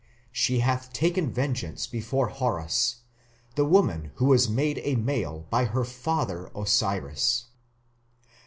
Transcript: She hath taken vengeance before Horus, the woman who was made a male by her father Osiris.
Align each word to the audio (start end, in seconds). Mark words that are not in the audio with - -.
She 0.31 0.61
hath 0.61 0.91
taken 0.93 1.31
vengeance 1.31 1.85
before 1.85 2.29
Horus, 2.29 3.01
the 3.53 3.65
woman 3.65 4.11
who 4.15 4.25
was 4.25 4.49
made 4.49 4.79
a 4.83 4.95
male 4.95 5.45
by 5.51 5.65
her 5.65 5.83
father 5.85 6.47
Osiris. 6.55 7.45